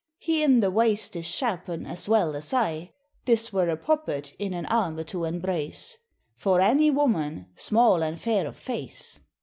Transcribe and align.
He 0.17 0.41
in 0.41 0.61
the 0.61 0.71
waste 0.71 1.15
is 1.15 1.27
shapen 1.27 1.85
as 1.85 2.09
wel 2.09 2.35
as 2.35 2.55
I: 2.55 2.91
This 3.25 3.53
were 3.53 3.69
a 3.69 3.77
popet, 3.77 4.33
in 4.39 4.51
an 4.55 4.65
arme 4.65 5.03
to 5.05 5.25
enbrace 5.25 5.99
For 6.33 6.59
any 6.59 6.89
woman, 6.89 7.49
smal 7.55 8.01
and 8.03 8.19
faire 8.19 8.47
of 8.47 8.57
face. 8.57 9.21